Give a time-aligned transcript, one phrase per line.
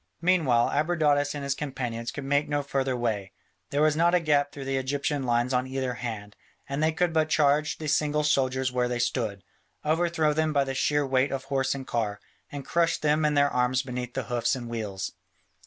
[0.19, 3.33] Meanwhile Abradatas and his companions could make no further way:
[3.69, 6.35] there was not a gap through the Egyptian lines on either hand,
[6.67, 9.43] and they could but charge the single soldiers where they stood,
[9.85, 12.19] overthrow them by the sheer weight of horse and car,
[12.51, 15.11] and crush them and their arms beneath the hoofs and wheels.